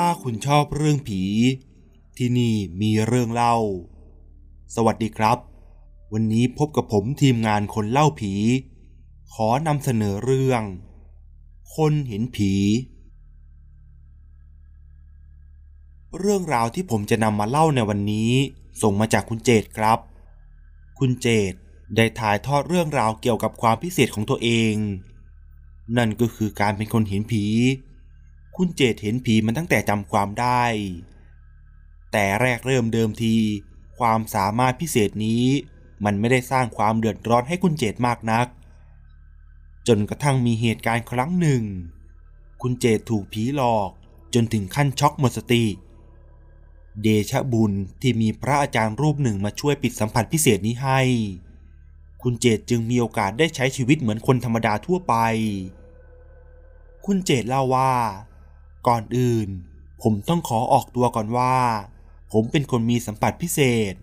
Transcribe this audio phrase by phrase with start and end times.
[0.00, 1.22] ถ้าคุณชอบเรื่องผี
[2.16, 3.56] ที่นี่มีเรื่องเล่า
[4.74, 5.38] สวัสดีครับ
[6.12, 8.34] วันนี้พบกับผมทีมงานคนเล่าผี
[9.32, 10.62] ขอนำเสนอเรื่อง
[11.76, 12.52] คนเห็นผี
[16.18, 18.32] เรื่องราวที่ผมจะนำมาเล่าในวันนี้
[18.82, 19.98] ส่งมาจากคุณเจตครับ
[20.98, 21.52] คุณเจต
[21.96, 24.74] ได้ถ่ายทอดเรื่องราวเกี่ยวกับความพิเศษของตัวเอง
[25.96, 27.46] นั่นก็คือการเป็นคนเห็นผี
[28.56, 30.64] คุณเจตเห็นผีมันตั้งแต่จำความได้
[32.12, 33.36] แต่แรกเริ่มเดิมที
[33.98, 35.44] ความสามารถพิเศษนี้
[36.04, 38.46] มันไม่ได้สร้างความเดือดร้อนให้คุณเจตมากนัก
[39.88, 41.62] จนกระทั่งมีเหตุการณ์ครั้งหนึ่ง
[42.62, 43.90] คุณเจตถูกผีหลอก
[44.34, 45.64] จนถึงขั้นช็อกหมดสติ
[47.02, 51.00] เดชะบุญที่มีพระอาจารย์รูปหนึ่งมาช่วยปิดสัมผัสพิเศษนี้ให้
[52.22, 55.14] คุณเจตจึงมีโอกาสได้ใช้ชีวิตเหมือนคนธรรมดาทั่วไป
[57.06, 57.92] คุณเจตเล่าว่า
[58.86, 59.48] ก่อนอื่น
[60.02, 61.56] ผมต้องขอออกตัวก่อนว่า
[62.32, 63.60] ผมเป็นคนมีสัมผัสพิเศ
[63.92, 63.94] ษ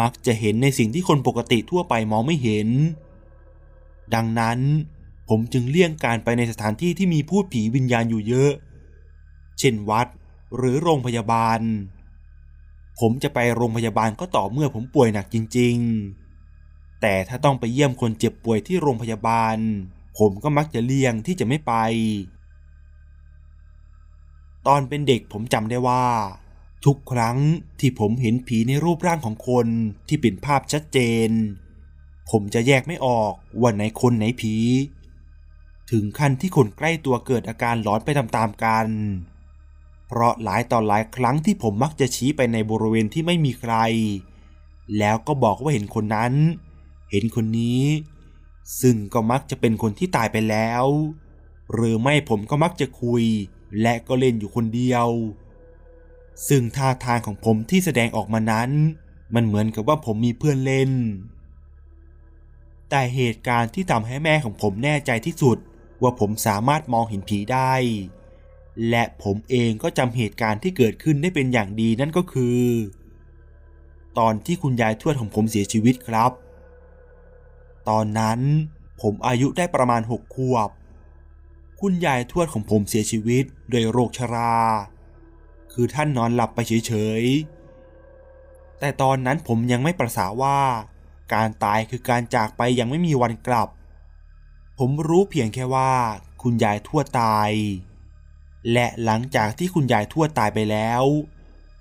[0.00, 2.68] มักจะเห็นในสิ่งที่คนปกติทั่วไปมองไม่เห็น
[4.14, 4.58] ดังนั้น
[5.28, 8.52] ผมจึงเลี่ยงการไปในสถานที่ที่มีพูดผีวิญญาณอยู่เยอะ
[9.58, 10.06] เช่นวัด
[10.56, 11.60] หรือโรงพยาบาล
[13.00, 15.76] ผมจะไปโรงพยาบาลก็ต่อเมื่อผมป่วยหนักจริง
[16.40, 19.56] ๆ แต่ถ้าต้องไปเยี่ยมคนเจ็บป่วยที่โรงพยาบาล
[20.18, 21.74] ผมก็มักจะเลี่ยงที่จะไม่ไป
[24.66, 26.04] ตอนเป็นเด็กผมจำได้ว่า
[26.84, 27.38] ทุกครั้ง
[27.80, 29.66] ที่ผมเห็นผีในรูปร่างของคน
[30.08, 31.30] ที่เป็นภาพชัดเจน
[32.30, 34.54] ผมจะแยกไม่ออกว่าไหนคนไหนผี
[35.90, 38.88] ถึงขั้นที่คนใกล้ตัวเกิดอาการหลอนไปตามๆกัน
[40.06, 43.74] เพราะหลายต่อหลายครั้งที่ผมมักจะชี้ไปในบริเวณที่ไม่มีใคร
[44.98, 46.34] แล้วก็บอกว่าเห็นคนนั้น
[47.10, 47.82] เห็นคนนี้
[48.80, 50.84] ซึ่งก็มักจะเป็นคนที่ตายไปแล้ว
[51.72, 53.24] หรือไม่ผมก็มักจะคุย
[53.80, 55.08] และก็เล่นอยู่คนเดียว
[56.48, 58.70] ซึ่งท่าทางของผมที่แสดงออกมานั้น
[59.34, 60.92] มันเหมือนกับว่าผมมีเพื่อนเล่น
[62.90, 65.58] แต่เหตุการณ์ที่ทำให้แม่ของผมแน่ใจที่สุด
[66.02, 67.74] ว่าผมสามารถมองเห็นผีได้
[68.90, 72.60] และผมเองก็จำเหตุการณ์ที่เกิดขึ้นได้เป็นอย่างดีนั่นก็คือ
[74.18, 76.32] ตอนที่คุณยายทวดของผมเสียชีวิตครับ
[77.88, 78.40] ตอนนั้น
[79.00, 80.70] ผมอายุได้ประมาณหกขวบ
[81.80, 84.56] คุณยายทวดของผมเสียชีวิต โดยโรคชรา
[85.72, 90.58] คือท่านนอนหลับไปเฉยๆ แต่ตอนนั้นผมยังไม่ประสาว่า
[91.34, 93.68] การตายคือการจากไปยังไม่มีวันกลับ
[94.78, 95.92] ผมรู้เพียงแค่ว่า
[96.42, 97.50] คุณยายทวดตาย
[98.72, 101.04] และหลังจากที่คุณยายทวดตายไปแล้ว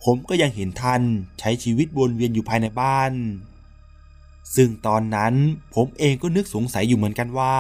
[0.04, 1.02] ผมก็ยังเห็นท่าน
[1.40, 3.14] ใช้ชีวิตวนเวียนอยู่ภายในบ้าน
[4.56, 5.34] ซึ่งตอนนั้น
[5.76, 7.58] ผมเองก็นึกสงสัยอยู่เหมือนกันว่า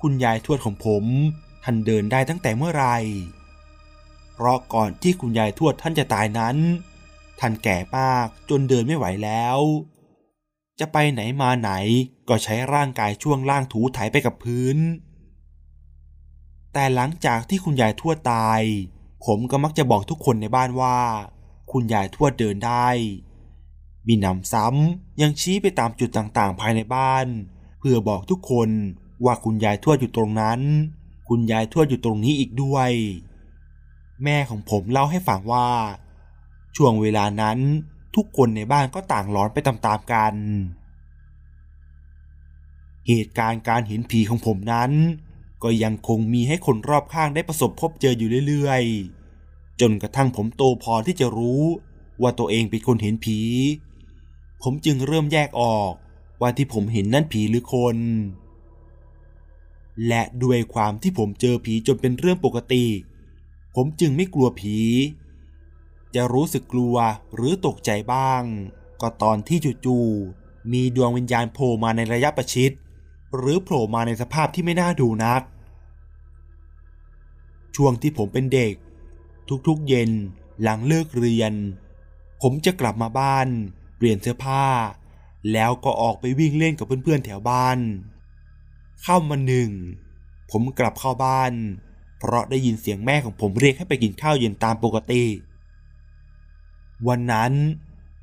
[0.00, 1.04] คุณยายทวดของผม
[1.64, 2.96] ท่านเดินได้ตั้งแต่เมื่อไหร่
[4.34, 6.56] เพราะก่อนที่คุณยายทวดท่านจะตายนั้น
[7.40, 9.58] ท่านแก่มากจนเดินไม่ไหวแล้ว
[10.80, 11.70] จะไปไหนมาไหน
[12.28, 14.78] ก็ใช้ร่างกายช่วงล่างถูไถไปกับพื้น
[16.72, 18.60] แต่หลังจากที่คุณยายทวดตาย
[19.24, 20.98] ผมก็มักจะบอกทุกคนในบ้านว่า
[21.72, 22.88] คุณยายทวดเดินได้
[24.06, 27.26] มีนำซ้ำยังชี้ไปตามจุดต่างๆ ภายในบ้าน
[27.78, 28.70] เพื่อบอกทุกคน
[29.24, 30.60] ว่าคุณยายทวดอยู่ตรงนั้น
[31.28, 32.90] คุณยายทวดอยู่ตรงนี้อีกด้วย
[34.24, 35.68] แม่ของผมเล่าให้ฟังว่า
[36.76, 37.58] ช่วงเวลานั้น
[38.16, 40.34] ทุกคนในบ้านก็ต่างร้อนไปตามๆกัน
[43.08, 44.90] เหตุการณ์การเห็นผีของผมนั้น
[45.62, 51.62] ก็ยังคงมีให้คนรอบข้างได้ประสบพบเจออยู่เรื่อยๆ จนกระทั่งผมโตพอที่จะรู้
[52.22, 53.40] ว่าตัวเองเป็นคนเห็นผี
[54.62, 55.92] ผมจึงเริ่มแยกออก
[56.40, 57.96] ว่าที่ผมเห็นนั่นผีหรือคน
[60.08, 62.86] และด้วยความที่ผมเจอผีจนเป็นเรื่องปกติ
[63.74, 64.78] ผมจึงไม่กลัวผี
[66.14, 66.96] จะรู้สึกกลัว
[67.34, 68.42] หรือตกใจบ้าง
[69.00, 72.72] ก็ตอนที่จู่ๆมีดวงวิญญาณโผล่มาในระยะประชิด
[73.36, 75.42] หรือโผล่มาในสภาพที่ไม่น่าดูนัก
[77.76, 78.74] ช่วงที่ผมเป็นเด็ก
[79.66, 80.10] ทุกๆเย็น
[80.62, 81.52] หลังเลิกเรียน
[82.42, 83.48] ผมจะกลับมาบ้าน
[83.96, 84.66] เปลี่ยนเสื้อผ้า
[85.52, 87.78] แล้วก็ออกไปวิ่งเล่นกับเพื่อนๆแถวบ้าน
[89.06, 89.70] ข้ามาหนึ่ง
[90.50, 91.52] ผมกลับเข้าบ้าน
[92.18, 95.24] เพราะได้ยินเสียงแม่ของผมเรียกให้ไปกินข้าวเย็นตามปกติ
[97.08, 97.52] วันนั้น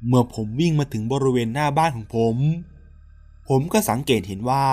[0.07, 2.35] เมื่อผมวิ่งมาถึงบริเวณหน้าบ้านของผม
[3.49, 4.67] ผมก็สังเกตเห็นว่า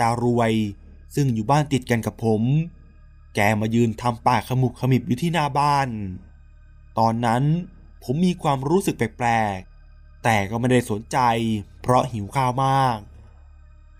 [0.00, 0.52] ตารวย
[1.14, 2.42] ซึ่งอยู่บ้านติดกันกับผม
[3.34, 5.88] แกมายืนทำปากขมุบขมิบอยู่ที่หน้าบ้าน
[6.98, 7.42] ตอนนั้น
[8.04, 11.18] ผมมีความรู้สึกแปลกๆ แต่ก็ไม่ได้สนใจ
[11.82, 12.98] เพราะหิวข้าวมาก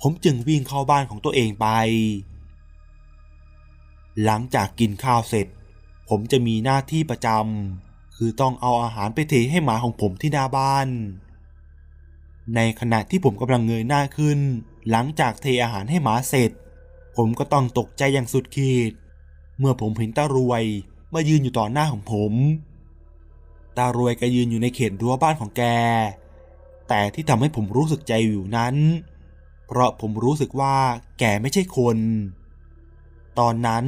[0.02, 1.66] ผมจึงวิ่งเข้าบ้านของตัวเองไป
[4.24, 5.46] หลังจากกินข้าวเสร็จ
[6.08, 10.88] ผมจะมีหน้าที่ประจำคือต้องเอาอาหารไปเทให้หมาของผมที่หน้าบ้าน
[12.54, 14.38] ในขณะที่ผมกำลังเงยหน้าขึ้น
[14.90, 16.50] หลังจากเทอาหารให้หมาเสร็จ
[17.16, 18.92] ผมก็ต้องตกใจอย่างสุดขีด
[19.58, 20.64] เมื่อผมเห็นตารวย
[21.14, 22.32] มายืนอยู่ต่อหน้าของผม
[23.78, 25.62] ตารวยแกยืนอยู่ในเขตรั้วบ้านของแก
[26.88, 28.76] แต่ที่ทำให้ผมรู้สึกใจอยู่นั้น
[29.68, 30.76] เพราะผมรู้สึกว่า
[31.18, 31.98] แกไม่ใช่คน
[33.38, 33.84] ตอนนั้น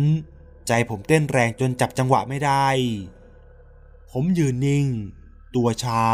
[0.67, 2.67] ใจผมเต้นแรงจนจับจังหวะไม่ได้
[4.11, 4.87] ผมยืนนิ่ง
[5.55, 6.05] ตัวชา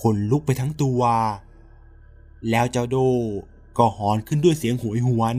[0.00, 1.02] ขนลุกไปทั้งตัว
[2.50, 2.96] แล้วเจ้าโด
[3.78, 5.36] ก็หอนขึ้นด้วยเสียงหวยหวน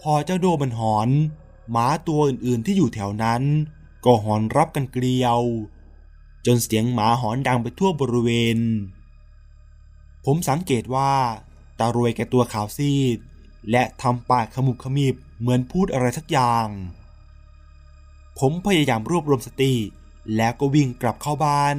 [0.00, 1.08] พอเจ้าโดมันหอน
[1.70, 3.42] หมาตัวอื่นๆที่อยู่แถวนั้น
[4.04, 5.40] ก็หอนรับกันเกลียว
[6.46, 8.58] จนเสียงหมาหอนดังไปทั่วบริเวณ
[10.24, 11.12] ผมสังเกตว่า
[11.78, 13.18] ตารวยแกตัวขาวซีด
[13.70, 16.68] และทำปากขมุบขมิบเหมือนพูดอะไรสักอย่าง
[18.38, 19.74] ผมพยายามรวบรวมสติ
[20.36, 21.78] แล้วก็วิ่งกลับเข้าบ้าน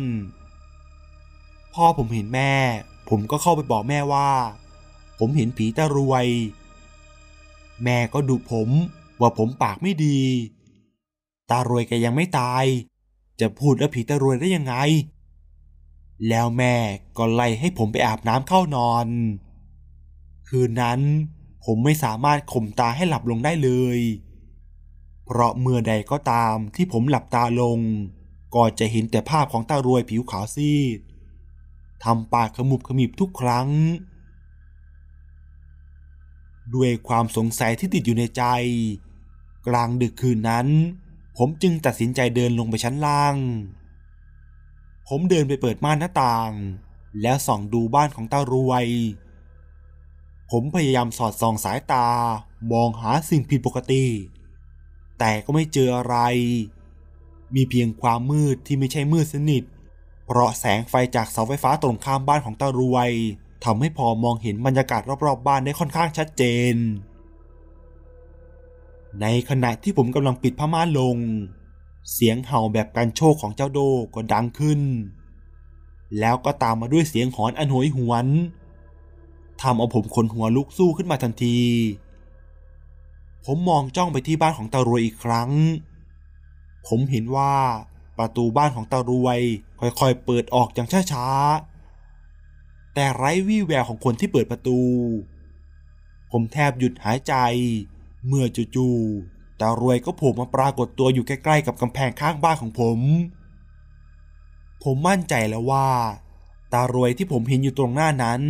[1.74, 2.54] พ่อผมเห็นแม่
[3.10, 4.30] ผมก็เข้าไปบอกแม่ว่า
[5.20, 6.26] ผมเห็นผีตารวย
[7.84, 8.70] แม่ก็ดุผม
[9.22, 10.20] ว่าผมปากไม่ดี
[11.50, 12.66] ตารวยแกยังไม่ตาย
[13.40, 14.76] จะพูดแล้วผีตารวยได้ยังไง
[16.30, 16.76] แล้วแม่
[17.18, 19.08] ก็ไล่ให้ผมไปอาบน้ำเข้านอน
[20.50, 21.00] คืนนั้น
[21.66, 24.00] ผมไม่สามารถข่มตาให้หลับลงได้เลย
[25.26, 27.80] เพราะเมื่อใดก็ตามที่ผมหลับตาลง
[28.56, 31.00] ก็จะเห็นแต่ภาพของตารวยผิวขาวซีด
[32.04, 33.70] ทำปากขมุบขมิบทุกครั้ง
[36.76, 38.44] ด้วยความสงสัยที่ติดอยู่ในใจ
[39.68, 40.68] กลางดึกคืนนั้น
[41.38, 43.36] ผมจึงตัดสินใจเดินลงไปชั้นล่าง
[45.08, 46.52] ผมเดินไปเปิดม่านหน้าต่าง
[47.22, 48.86] แล้วส่องดูบ้านของตารวย
[50.52, 52.08] ผมพยายามสอดส่องสายตา
[52.72, 54.06] มองหาสิ่งผิดปกติ
[55.20, 56.16] แต่ก็ไม่เจออะไร
[57.56, 59.64] มีเพียงความมืดที่ไม่ใช่มืดสนิท
[60.26, 63.12] เพราะแสงไฟจากเสาไฟฟ้าตรงข้ามบ้านของตารวย
[63.66, 66.44] ทำให้พอมองเห็นบรรยากาศรอบๆ บ้านได้ค่อนข้างชัดเจ
[66.74, 66.76] น
[69.22, 71.18] ในขณะที่ผมกำลังปิดผ้าม่านลง
[72.14, 73.80] เสียงเห่าแบบการโชคของเจ้าโด
[74.16, 74.82] ก็ดังขึ้น
[76.20, 78.26] แล้วก็ตามมาด้วยเสียงหอนอันโหยหวน
[79.62, 81.60] ทำเอาผมขนหัวลุกสู้ขึ้นมาทันที
[83.46, 85.52] ผมมองจ้องไปที่บ้านของตารวยอีกครั้ง
[86.88, 87.54] ผมเห็นว่า
[88.18, 89.40] ประตูบ้านของตารวย
[89.80, 94.80] ค่อยๆ เปิดออกอย่างช้าๆ แต่ไร้วี่แววของคนที่เปิดประตู
[96.32, 97.34] ผมแทบหยุดหายใจ
[98.28, 103.00] เมื่อจู่ๆ ตารวยก็โผล่มาปรากฏตัวอยู่ใกล้ๆ กับกำแพงข้างบ้านของผม
[104.84, 105.88] ผมมั่นใจแล้วว่า
[106.74, 108.42] ตารวยที่ผมเห็นอยู่ตรงหน้านั้น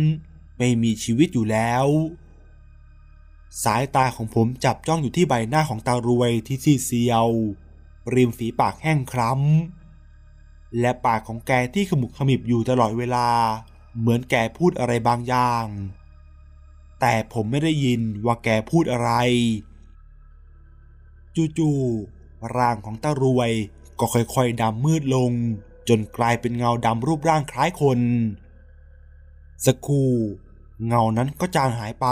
[0.58, 1.86] ไม่มีชีวิตอยู่แล้ว
[3.64, 7.28] สายตาของผมจับจ้องอยู่ที่ใบหน้าของตารวยที่ซีเซียว
[8.14, 13.28] ริมฝีปากแห้งคล้ำ และปากของแกที่ขมุกขมิบอยู่ตลอดเวลา
[13.98, 15.66] เหมือนแกพูดอะไรบางอย่าง
[17.00, 19.10] แต่ผมไม่ได้ยินว่าแกพูดอะไร
[21.58, 23.50] จู่ๆร่างของตารวย
[23.98, 25.32] ก็ค่อยๆดำมืดลง
[25.88, 28.00] จนกลายเป็นเงาดำรูปร่างคล้ายคน
[29.66, 30.10] สักครู่
[30.86, 32.06] เงานั้นก็จางหายไป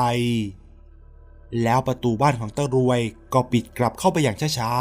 [1.63, 3.01] แล้วประตูบ้านของตารวย
[3.33, 4.73] ก็ปิดกลับเข้าไปอย่างช้า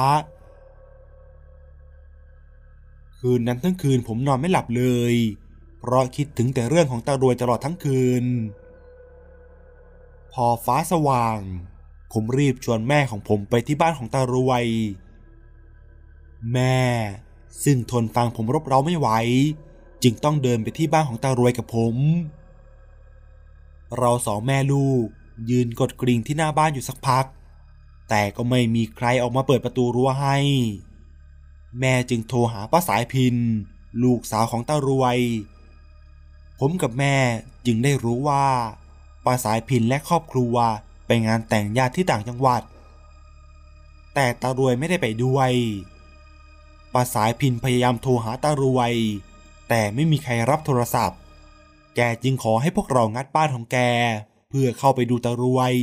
[2.30, 5.16] ๆ คืนนั้นทั้งคืนผมนอนไม่หลับเลย
[5.80, 8.26] เพราะคิดถึงแต่เรื่องของตารวยตลอดทั้งคืน
[10.34, 11.40] พอฟ้าสว่าง
[12.14, 14.66] ผมรีบชวนแม่ของผมไปที่บ้านของตารวย
[16.54, 16.82] แม่
[17.64, 19.10] ซึ่งทนฟังผมรบเร้าไม่ไหว
[20.04, 21.96] จึงต้องเดินไปที่บ้านของตารวยกับผม
[23.98, 25.06] เราสองแม่ลูก
[25.50, 27.26] ยืนกดกริ่งที่หน้าบ้านอยู่สักพัก
[28.10, 30.38] แต่ก็ไม่มีใครออกมาเปิดประตูรั้วให้
[31.80, 33.36] แม่จึงโทรหาป้าสายพิน
[34.04, 35.18] ลูกสาวของตารวย
[36.60, 37.16] ผมกับแม่
[37.66, 38.46] จึงได้รู้ว่า
[39.26, 40.56] ป้าสายพินและครอบครัว
[41.06, 42.62] ไปงานแต่งญาติที่ต่างจังหวัด
[44.16, 45.52] แต่ตารวยไม่ได้ไปด้วย
[46.94, 48.94] ป้าสายพินพยายามโทรหาตารวย
[49.70, 51.20] แต่ไม่มีใครรับโทรศัพท์
[51.96, 53.78] แกจึงขอให้พวกเรางัดบ้านของแก
[54.50, 55.74] เพื่อเข้าไปดูตะรวย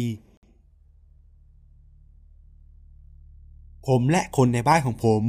[3.87, 5.25] ผมและคนในบ้านของผม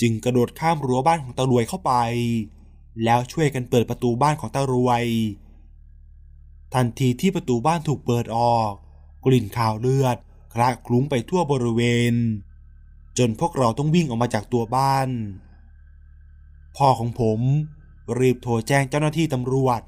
[0.00, 1.92] จึงกระโดดข้ามรั้วบ้านของตะรวยเข้าไป
[3.04, 5.04] แล้วช่วยกันเปิดประตูบ้านของตะรวย
[6.74, 8.72] ทันทีที่ประตูบ้านถูกเปิดออก
[9.24, 10.16] กลิ่นข่าวเลือด
[10.54, 11.82] คละคลุ้งไปทั่วบริเว
[12.12, 12.14] ณ
[13.18, 15.08] จนพวกเราต้องวิ่งออกมาจากตัวบ้าน
[16.76, 17.40] พ่อของผม
[18.18, 19.80] รีบโทรแจ้งเจ้าหน้าที่ตำรวจ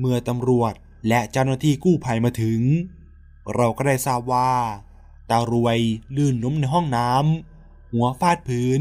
[0.00, 0.72] เมื่อตำรวจ
[1.08, 2.60] และเจ้าหน้าที่กู้ภัยมาถึง
[3.54, 4.52] เราก็ได้ทราบว่า
[5.30, 5.78] ตารวย
[6.16, 8.80] ลื่นล้มในห้องน้ำหัวฟาดพื้น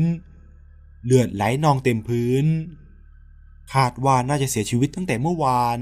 [1.05, 2.45] เลือดไหลนองเต็มพื้น
[3.73, 5.79] คาดว่าน่าจะเสียชีวิตตั้งแต่เมื่อวาน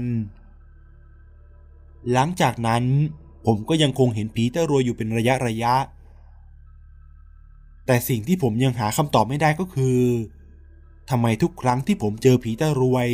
[2.12, 2.84] หลังจากนั้น
[3.46, 5.74] ผมก็ยังคงเห็นผีตะรวยอยู่เป็นระยะระยะ
[7.86, 10.00] แต่สิ่งที่ผมยังหาคำตอบไม่ได้ก็คือ
[11.10, 13.08] ทำไมทุกครั้งที่ผมเจอผีตะรวย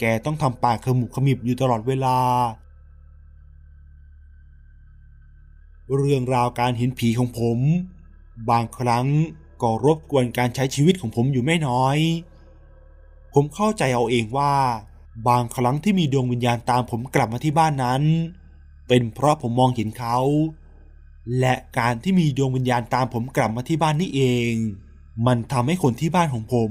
[0.00, 2.18] แกต้องทำปากขมุบขมิบอยู่ตลอดเวลา
[5.96, 7.58] เรื่องราวการเห็นผีของผม
[8.50, 9.06] บางครั้ง
[9.62, 11.98] ก็รบกวนการใช้ชีวิตของผมอยู่ไม่น้อย
[13.34, 14.54] ผมเข้าใจเอาเองว่า
[15.28, 18.02] บางครั้งที่มีดวงวิญญาณตามผมกลับมาที่บ้านนั้น
[18.88, 20.18] เป็นเพราะผมมองเห็นเขา
[21.40, 24.52] และการที่มีดวงวิญญาณตามผมกลับมาที่บ้านนี่เอง
[25.26, 26.70] มันทำให้คนที่บ้านของผม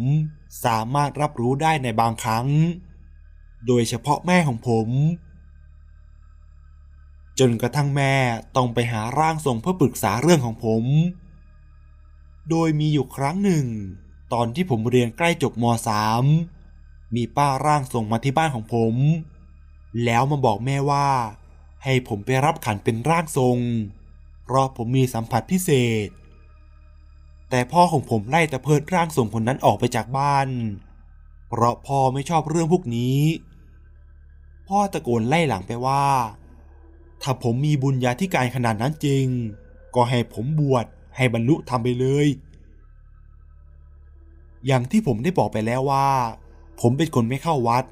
[0.65, 2.47] สามารถรับรู้ได้ในบางครั้ง
[3.67, 4.87] โดยเฉพาะแม่ของผม
[7.39, 8.13] จนกระทั่งแม่
[8.55, 10.83] ต้องไปหาร่างทรงเพื่อปรึกษาเรื่องของผม
[12.49, 13.65] โดยมีอยู่ครั้งหนึ่ง
[14.33, 15.65] ตอนที่ผมเรียนใกล้จบม
[16.39, 18.95] .3 มีป้าร่างทรงมาที่บ้านของผม
[20.05, 21.07] แล้วมาบอกแม่ว่า
[21.83, 23.57] ให้ผมไปรับขันเป็นร่างทรง
[24.43, 25.69] เพราะผมมีสัมผัสพิเศ
[26.07, 26.09] ษ
[27.49, 30.47] แต่พ่อของผมไล่ตะเพิดร่างทรงคนนั้นออกไปจากบ้าน
[31.49, 33.19] เพราะพ่อไม่ชอบเรื่องพวกนี้
[34.77, 36.05] พ่อตะโกนไล่หลังไปว่า
[37.21, 39.25] ถ้าผมมีบุญญาธิการขนาดนั้นจริง
[39.95, 42.27] ก็ให้ผมบวชให้บรรลุทำไปเลย
[44.65, 46.07] อย่างที่ผมได้บอกไปแล้วว่า
[46.81, 47.83] ผมเป็นคนไม่เข้าวัด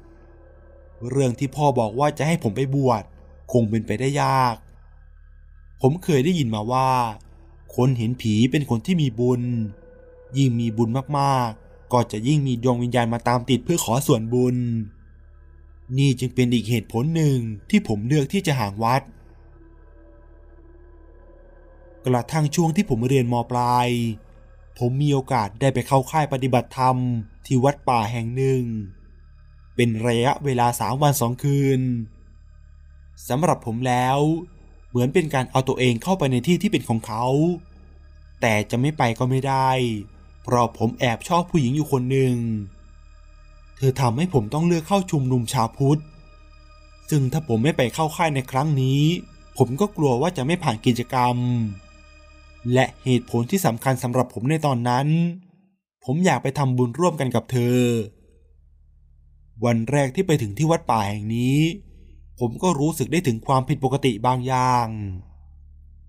[1.10, 3.02] เรื่องที่พ่อบอกว่าจะให้ผมไปบวช
[3.52, 4.56] คงเป็นไปได้ยาก
[5.82, 6.90] ผมเคยได้ยินมาว่า
[7.76, 9.42] คนเห็นผีเป็นคนที่มีบุญ
[10.36, 14.56] ยิ่งมีบุญมากๆ ก็จะยิ่งมีดวงวิญญาณมาตามติดเพื่อขอส่วนบุญ
[15.98, 17.38] นี่จึงเป็นอีกเหตุผลหนึ่ง
[17.70, 19.02] ที่ผมเลือกที่จะห่างวัด
[22.06, 23.88] กระทั่งช่วงที่ผมเรียนมปลาย
[24.78, 26.96] ผมมีโอกาสได้ไปเข้าค่ายปฏิบัติธรรม
[27.46, 28.62] ที่วัดป่าแห่งหนึ่ง
[29.76, 31.80] เป็นระยะเวลาสามวันสองคืน
[33.28, 34.18] สำหรับผมแล้ว
[34.88, 37.24] เหมือนเป็นการเอาตัวเองเข้าไปในที่ที่เป็นของเขา
[38.40, 39.70] แต่จะไม่ไปก็ไม่ได้
[40.42, 42.34] เพราะผมแอบชอบผู้หญิงอยู่คนหนึ่ง
[43.76, 46.00] เธอทำให้ผมต้องเลือกเข้าชุมนุมชาวพุทธ
[47.10, 49.02] ซึ่งถ้าผมไม่ไปเข้าค่ายในครั้งนี้
[49.58, 51.36] ผมก็กลัวว่าจะไม่ผ่านกิจกรรม
[52.72, 55.06] และเหตุผลที่สำคัญสำหรับผมในตอนนั้น
[56.04, 57.80] ผมอยากไปทำบุญร่วมกันกับเธอ
[59.64, 61.58] วันแรกที่ไปถึงที่วัดป่าแห่งนี้
[62.38, 64.88] ผมก็รู้สึกได้ถึงความผิดปกติบางอย่าง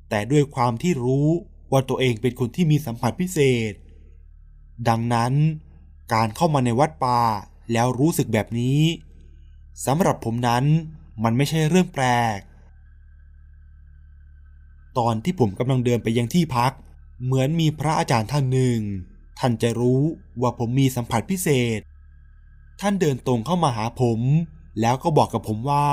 [0.10, 1.28] แต่ด้วยความที่รู้
[1.72, 3.40] ว่าตัวเองเป็นคนที่มีสัมผัสพิเศ
[3.72, 3.74] ษ
[4.90, 5.34] ดังนั้น
[6.14, 7.22] การเข้ามาในวัดป่า
[7.72, 8.82] แล้วรู้สึกแบบนี้
[9.86, 10.66] สำหรับผมนั้น
[11.24, 12.06] มันไม่ใช่เรื่องแปล
[12.38, 12.40] ก
[14.98, 16.72] ตอนที่ผมกำลังเดินไปยังที่พัก
[17.24, 18.80] เหมือนมีพระอาจารย์ท่านหนึ่ง
[19.40, 20.02] ท่านจะรู้
[20.42, 21.80] ว่าผมมีสัมผัสพิเศษ
[22.82, 24.20] ท่านเดินตรงเข้ามาหาผม
[24.82, 25.88] แล้วก็บอกกับผมว่า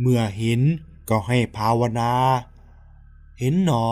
[0.00, 0.60] เมื่อเห็น
[1.08, 2.12] ก็ให้ภาวนา
[3.38, 3.88] เห็นหนอ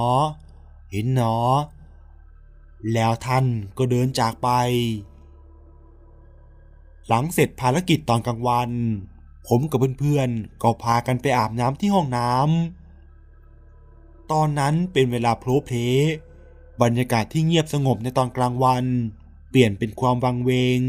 [0.93, 1.37] เห็นหนอ
[2.93, 3.45] แล้วท่าน
[3.79, 4.49] ก็เดินจากไป
[7.09, 8.71] หลังเสร็จภารกิจตอนกลางวัน
[9.49, 15.79] ผมกับเพื่อนๆ ก็พากันไปอาบน้ำที่ห้องน้ำ ตอนนั้นเป็นเวลาโพลเพล
[16.83, 18.85] บรรยากาศที่เงียบสงบในตอนกลางวัน
[19.51, 20.81] เปลี่ยนเป็นความวังเวง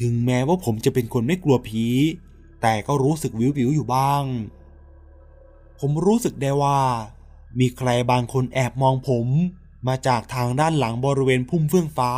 [0.00, 1.86] ถึงแม้ว่าผมจะเป็นคนไม่กลัวผี
[2.62, 4.24] แต่ก็รู้สึกวิววิวอยู่บ้าง
[5.80, 6.80] ผมรู้สึกได้ว่า
[7.58, 9.26] มีใครบางคนแอบมองผม
[9.88, 12.12] มาจากทางด้านหลังบริเวณพุ่มเฟื่องฟ้า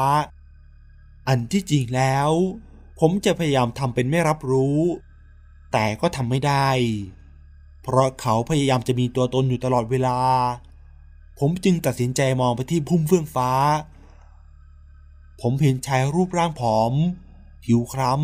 [1.28, 2.30] อันที่จริงแล้ว
[3.00, 4.78] ผมจะพยายามทำเป็นไม่รับรู้
[5.72, 6.68] แต่ก็ทำไม่ได้
[7.82, 10.18] เพราะเขาพยายามจะมีตัวตนอยู่ตลอดเวลา
[11.38, 13.50] ผมจึงตัดสินใจมองไปที่พุ่มเฟื่องฟ้า
[15.40, 16.92] ผมเห็นชายรูปร่างผอม
[17.64, 18.14] ผิวคล้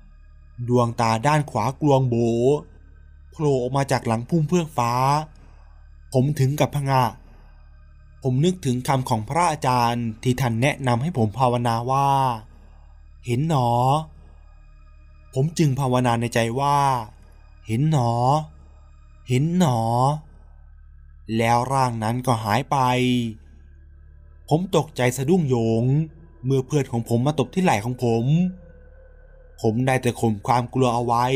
[0.00, 2.16] ำ ดวงตาด้านขวากลวงโบ
[3.30, 4.92] โผล่ออกมาจากหลังพุ่มเฟื่องฟ้า
[6.12, 7.02] ผมถึงกับพงะ
[8.26, 12.08] ผมนึกถึงคำของพระอาจารย์ที่ท่านแนะนำให้ผมภาวนาว่า
[13.26, 13.70] เห็นหนอ
[15.34, 16.78] ผมจึงภาวนาในใจว่า
[17.66, 18.12] เห็นหนอ
[19.28, 19.80] เห็นหนอ
[21.36, 22.76] แล้วร่างนั้นก็หายไป
[24.48, 25.84] ผมตกใจสะดุ้งโยง
[26.44, 28.24] เมื่อเพื่อนของผมมาตบที่ไหล่ของผม
[29.60, 31.26] ผมได้แต่ข่มความกลัวเอาไว้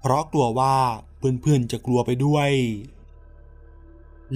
[0.00, 0.76] เพราะกลัวว่า
[1.16, 2.50] เพื่อนๆจะกลัวไปด้วย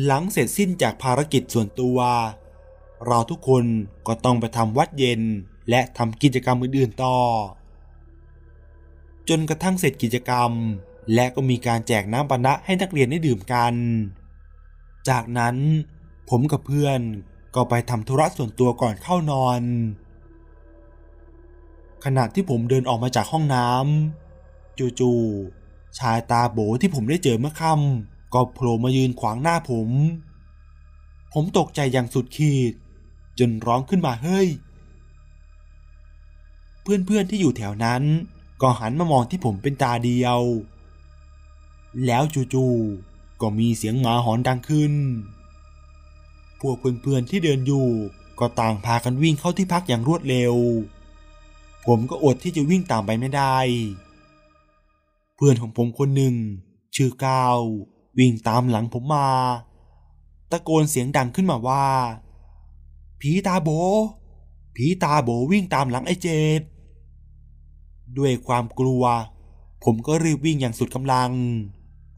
[0.04, 1.98] หลังเสร็จสิ้นจากภารกิจส่วนตัว
[3.06, 3.64] เราทุกคน
[4.06, 5.22] ก็ต้องไปทำวัดเย็น
[5.70, 7.18] และทำกิจกรรมอื่นๆต่อ
[9.28, 10.50] จนกระทั่งเสร็จกิจกรรม
[11.14, 13.74] และก็มีการแจกน้ำปานะให้นักเรียนได้ดื่มกัน
[15.08, 15.56] จากนั้น
[16.30, 17.00] ผมกับเพื่อน
[17.54, 19.62] ก็ไปทำธุระส่วนตัวก่อนเข้านอน
[22.04, 29.90] ขณะที่ผมเดินออกมาจากห้องน้ำจู่ๆชายตาโบที่ผมได้เจอเมื่อค่ำ ก็โผล่มายืนขวางหน้าผม
[31.32, 32.72] ผมตกใจอย่างสุดขีด
[33.38, 34.48] จนร้องขึ้นมาเฮ้ย
[36.82, 38.02] เพื่อนๆที่อยู่แถวนั้น
[38.62, 40.40] ก็หันมามองที่ผมเป็นตาเดียว
[42.06, 42.22] แล้ว
[42.54, 44.94] จู่ๆก็มีเสียงหมาหอนดังขึ้น
[46.60, 47.88] พวกเพื่อนๆที่เดินอยู่
[48.38, 50.54] ก็ต่างพากันวิ่งเข้าที่พักอย่างรวดเร็ว
[51.86, 53.58] ผมก็อดที่จะวิ่งตามไปไม่ได้
[55.34, 56.34] เพื่อนของผมคนหนึ่ง
[56.94, 57.58] ชื่อก้าว
[58.18, 59.28] วิ่งตามหลังผมมา
[60.50, 61.86] ตะโกนเสียงดังขึ้นมาว่า
[63.20, 63.68] ผีตาโบ
[64.76, 66.60] ผีตาโบวิ่งตามหลังไอ้เจด
[68.18, 69.04] ด้วยความกลัว
[69.84, 71.30] ผมก็รีบวิ่งอย่างสุดกำลัง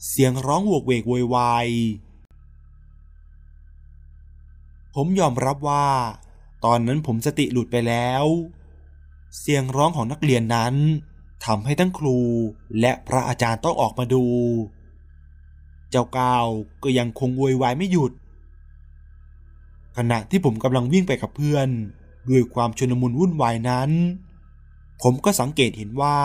[0.08, 1.68] เสียงร้องโวกเวกโวยวาย
[4.94, 5.86] ผมยอมรับว่า
[6.64, 8.24] ตอนนั้นผมสติหลุดไปแล้ว
[9.38, 10.74] เสียงร้องของนักเรียนนั้น
[11.44, 12.18] ทำให้ทั้งครู
[12.80, 14.24] และพระอาจารย์ต้องออกมาดู
[15.90, 16.46] เจ้าก้าว
[16.82, 18.12] ก็ยังคงโวยวายไม่หยุด
[19.96, 21.68] ขณะที่ผมกำลังวิ่งไปกับเพื่อน
[22.28, 23.90] ด้วยความชุลมุนวุ่นวายนั้น
[25.02, 26.18] ผมก็สังเกตเห็นว่า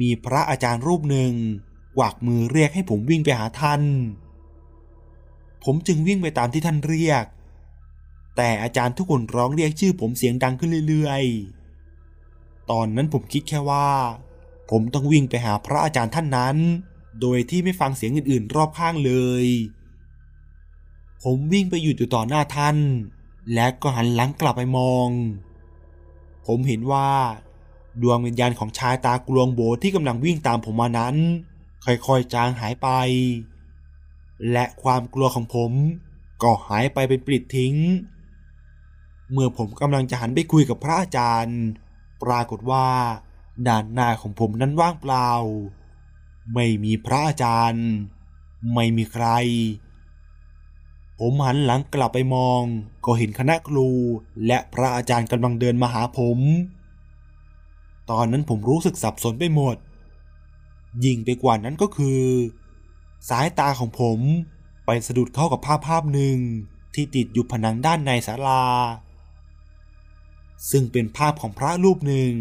[0.00, 1.32] มีพระอาจารย์รูปหนึ่ง
[1.96, 3.82] กวักมือเรียกให้ผมวิ่งไปหาท่าน
[5.64, 7.24] ผมจึงวิ่งไปตามที่ท่านเรียก
[8.36, 13.88] แต่อาจารย์ทุกคนร้องเรียกชื่อผมเสียงดังขึ้นเรื่อยๆ ตอนนั้นผมคิดแค่ว่า
[14.70, 16.56] ผมต้องวิ่งไปหาพระอาจารย์ท่านนั้น
[17.20, 19.12] โดยที่ไม่ฟังเสียงอื่นๆ รอบข้างเล
[19.44, 19.46] ย
[21.22, 22.76] ผมวิ่งไปหยุดอยู่ต่อหน้าท่าน
[23.54, 25.08] และก็หันหลังกลับไปมอง
[26.46, 27.10] ผมเห็นว่า
[28.02, 31.16] ดวงวิญญาณของชายตากลวงโบที่กำลังวิ่งตามผมมานั้น
[31.84, 32.88] ค่อยๆจางหายไป
[34.52, 35.72] และความกลัวของผม
[36.42, 37.74] ก็หายไปเป็นปลิดทิ้ง
[39.32, 41.60] เมื่อผมกำลังจะหันไปคุยกับพระอาจารย์
[42.22, 42.86] ปรากฏว่า
[43.66, 45.30] ด้านหน้าของผมนั้นว่างเปล่า
[46.54, 47.86] ไม่มีพระอาจารย์
[48.74, 49.26] ไม่มีใคร
[51.18, 52.60] ผมหันหลังกลับไปมอง
[53.04, 53.88] ก็เห็นคณะครู
[54.46, 56.38] และพระอาจารย์กำลังเดินมาหาผม
[58.10, 59.76] ตอนนั้นผมรู้สึกสับสนไปหมด
[61.04, 62.20] ยิ่งไปกว่านั้นก็คือ
[63.28, 64.18] สายตาของผม
[64.86, 66.36] ไปสะดุดเข้ากับภาพภาพหนึ่ง
[66.94, 68.64] ที่ติดอยู่ผนังด้านในศาลา
[70.70, 72.32] ซึ่งเป็นภาพของพระรูปหนึ่ง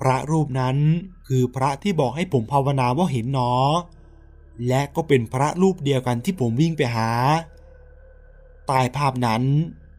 [0.00, 0.76] พระรูปนั้น
[1.28, 3.52] คือพระที่บอกให้ผมภาวนาว่าเห็นหนอ
[4.68, 7.10] และก็เป็นพระรูปเดียวกันที่ผมวิ่งไปหา
[8.66, 9.42] ใต้ภาพนั้น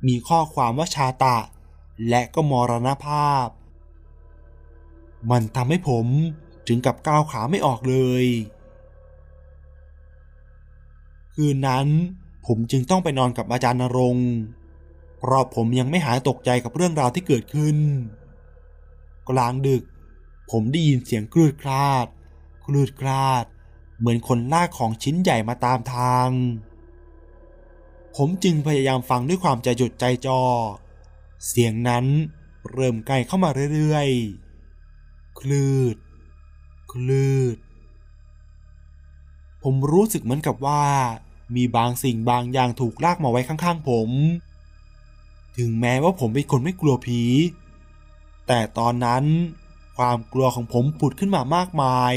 [0.07, 1.37] มีข้อความว่าชาตะ
[2.09, 3.47] และก็มรณภาพ
[5.31, 6.05] มันทำให้ผม
[6.67, 8.25] ถึงกับก้าวขาไม่ออกเลย
[11.33, 11.87] คืนนั้น
[12.45, 14.17] ผมจึงต้องไปนอนกับอาจารย์นรง
[15.17, 17.77] เพราะผมยังไม่หายตกใจกับเรื่องราวที่เกิดขึ้น
[19.29, 19.83] กลางดึก
[20.51, 22.07] ผมได้ยินเสียงคลืดคลาด
[22.65, 23.45] คลืดคลาด
[23.99, 26.29] เหมือนคนลากของชิ้นใหญ่มาตามทาง
[28.15, 30.41] ผมจึงพยายามฟังด้วยความใจจดใจจ่อ
[31.47, 32.05] เสียงนั้น
[32.71, 35.95] เริ่มใกล้เข้ามาเรื่อยๆ คลืด
[36.91, 37.57] คลืด
[39.63, 40.83] ผมรู้สึกเหมือนกับว่า
[41.55, 44.09] มีบางสิ่งบางอย่างถูกลากมาไว้ข้างๆ ผม
[45.57, 47.21] ถึงแม้ว่าผมเป็นคนไม่กลัวผี
[48.47, 49.23] แต่ตอนนั้น
[49.99, 52.15] ความกลัวของผมผุดขึ้นมามากมาย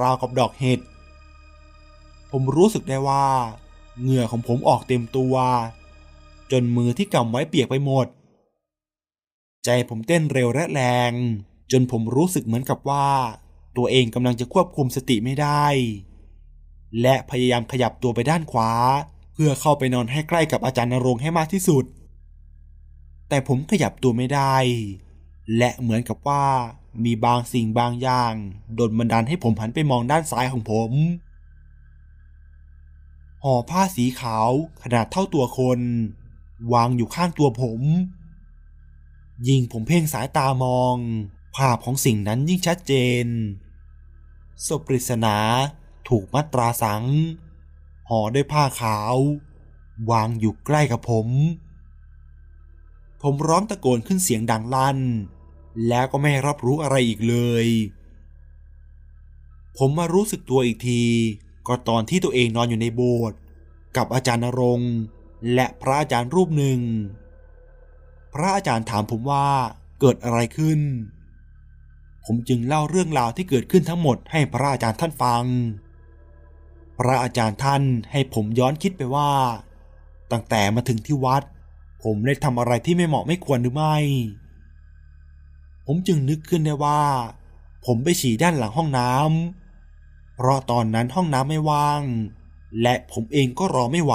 [0.00, 0.80] ราวกับดอกเห็ด
[2.30, 3.26] ผมรู้สึกได้ว่า
[4.00, 5.34] เหงื่อของผมออกเต็มตัว
[6.52, 8.06] จนมือที่กำไว้เปียกไปหมด
[9.64, 11.12] ใจผมเต้นเร็วและแรง
[11.72, 13.08] จนผมรู้สึกเหมือนกับว่า
[13.76, 15.66] ตัวเองกำลังจะควบคุมสติไม่ได้
[17.00, 18.72] และพยายามขยับตัวไปด้านขวา
[19.32, 21.84] เพื่อเข้าไปนอนให้ใกล้กับอาจารย์นรงให้มากที่สุด
[23.28, 24.56] แต่ผมขยับตัวไม่ได้
[25.56, 26.44] และเหมือนกับว่า
[27.04, 28.34] มีบางสิ่งบางอย่าง
[28.74, 30.92] โดนบันดาลให้ผมหันไปมองด้านซ้ายของผม
[33.44, 34.50] ห่อผ้าสีขาว
[34.82, 35.80] ขนาดเท่าตัวคน
[36.72, 37.80] วางอยู่ข้างตัวผม
[39.48, 40.96] ยิ่งผมเพ่งสายตามอง
[41.56, 42.92] ภาพของสิ่งนั้นยิ่งชัดเจ
[43.24, 43.26] น
[44.66, 45.36] ศพปริศนา
[46.08, 47.04] ถูกมัตราสัง
[48.08, 49.14] ห่อด้วยผ้าขาว
[50.10, 51.28] วางอยู่ใกล้กับผม
[53.22, 54.98] ผมร้องตะโกนขึ้นเสียงดังลั่น
[55.88, 57.66] แล้วก็ไม่รับรู้อะไรอีกเลย
[59.78, 61.02] ผมมารู้สึกตัวอีกที
[61.66, 63.38] ก็ตอนที่ตัวเองนอนอยู่ในโบสถ์
[63.96, 64.92] กับอาจารย์นรงค์
[65.54, 66.80] และพระอาจารย์รูปหนึ่ง
[68.34, 69.46] พระอาจารย์ถามผมว่า
[70.00, 70.80] เกิดอะไรขึ้น
[72.24, 75.44] ผมจึงเล่าเรื่องราวที่เกิดขึ้นทั้งหมดให้พระอาจารย์ท่านฟัง
[76.98, 79.30] พระอาจารย์ท่านให้ผมย้อนคิดไปว่า
[80.32, 81.42] ตั้งแต่มาถึงที่วัด
[82.02, 83.96] ผมได้ทำอะไรที่ไม่เหมาะไม่ควรหรือไม่
[85.92, 87.02] ผมจึงนึกขึ้นได้ว่า
[87.86, 92.02] ผมไปฉี่ด้านหลังห้องน้ำเพราะตอนนั้นห้องน้ำไม่ว่าง
[92.82, 94.14] และผมเองก็รอไม่ไหว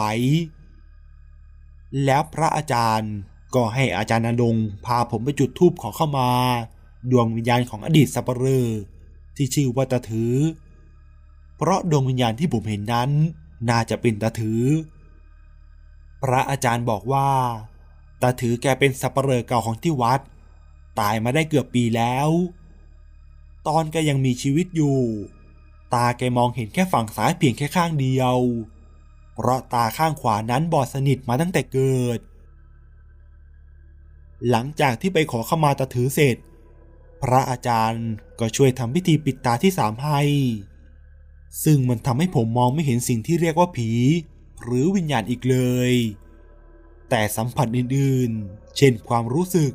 [2.05, 3.13] แล้วพระอาจารย์
[3.55, 6.29] ก็ให้อาจารย์นดงพาผมไปจุดธูปขอเข้ามา
[7.11, 8.67] ดวงวิญญาณของอดีตสัปเหร่อ
[9.35, 10.35] ที่ชื่อว่าตาถือ
[11.55, 13.09] เพราะดวงวิญญาณที่ผมเห็นนั้น
[13.69, 14.63] น่าจะเป็นตาถือ
[16.23, 17.29] พระอาจารย์บอกว่า
[18.21, 20.21] ตาถือแกเป็นสัปเหร่อเก่าของที่วัด
[20.99, 22.29] ตายมาได้เกือบปีแล้ว
[23.67, 24.99] ตอนแกยังมีชีวิตอยู่
[25.93, 28.37] ตาแกมองเห็นแค่ฝั่งซ้ายเพียงแค่ข้างเดียว
[29.33, 32.19] เพราะตาข้างขวานั้นบอดสนิทมาตั้งแต่เกิด
[34.49, 36.37] หลังจากที่ไปขอขมาตาถือเสร็จ
[37.21, 38.07] พระอาจารย์
[38.39, 40.21] ก็ช่วยทำพิธีปิดตาที่สามให้
[41.63, 43.91] ซึ่งมันทำให้ผมมองไม่เห็นสิ่งที่เรียกว่าผี
[44.63, 45.57] หรือวิญญาณอีกเล
[45.91, 45.93] ย
[47.09, 49.71] แต่สัมผัสอื่นๆ เช่นความรู้สึก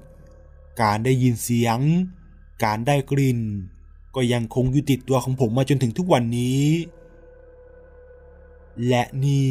[0.83, 1.79] การได้ยินเสียง
[2.65, 3.41] การได้กลิ่น
[4.15, 6.65] ก็ยังคงอยู่ติดตัวของผมมาจนถึงทุกวันนี้
[8.89, 9.51] และนี่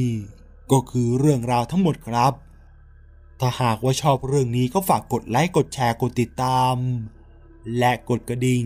[0.72, 2.34] ก็คือเรื่องราวทั้งหมดครับ
[3.40, 6.76] ถ้าหากว่าชอบเรื่องนี้ก็ฝากกดไลค์กดแชร์กดติดตาม
[7.78, 8.64] และกดกระดิ่ง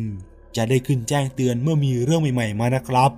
[0.56, 3.12] จะได้ขึ้นแจ้งเตือนเมื่อมีเรื่องใหม่ ๆ มานะครับ